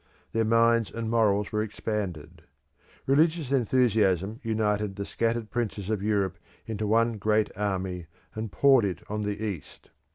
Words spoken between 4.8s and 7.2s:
the scattered princes of Europe into one